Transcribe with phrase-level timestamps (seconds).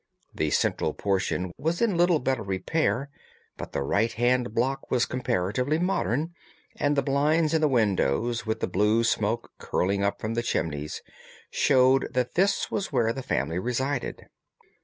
[0.33, 3.11] The central portion was in little better repair,
[3.55, 6.33] but the right hand block was comparatively modern,
[6.75, 11.03] and the blinds in the windows, with the blue smoke curling up from the chimneys,
[11.51, 14.25] showed that this was where the family resided.